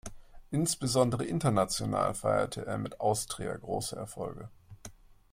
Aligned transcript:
Insbesondere 0.49 1.25
international 1.27 2.15
feierte 2.15 2.65
er 2.65 2.79
mit 2.79 2.93
der 2.93 3.01
Austria 3.01 3.55
große 3.55 3.95
Erfolge. 3.95 4.49